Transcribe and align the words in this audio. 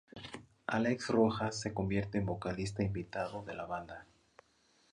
Alex 0.65 1.09
Rojas 1.09 1.59
se 1.61 1.75
convierte 1.75 2.17
en 2.17 2.25
vocalista 2.25 2.81
invitado 2.81 3.43
de 3.43 3.53
la 3.53 3.67
banda. 3.67 4.07